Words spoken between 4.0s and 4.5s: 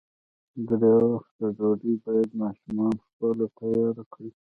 کړي.